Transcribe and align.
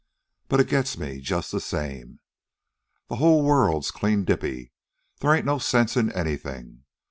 But 0.47 0.59
it 0.59 0.67
gets 0.67 0.97
me 0.97 1.19
just 1.21 1.51
the 1.51 1.59
same. 1.61 2.21
The 3.07 3.17
whole 3.17 3.43
world's 3.43 3.91
clean 3.91 4.25
dippy. 4.25 4.71
They 5.19 5.27
ain't 5.35 5.45
no 5.45 5.59
sense 5.59 5.95
in 5.95 6.11
anything. 6.13 6.85